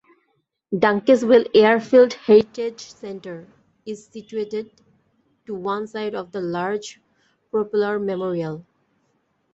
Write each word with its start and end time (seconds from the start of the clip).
Dunkeswell 0.73 1.45
Airfield 1.53 2.13
Heritage 2.15 2.79
Centre, 2.81 3.47
is 3.85 4.07
situated 4.07 4.71
to 5.45 5.53
one 5.53 5.85
side 5.85 6.15
of 6.15 6.31
the 6.31 6.41
large 6.41 6.99
propellor 7.53 7.99
memorial. 8.03 8.65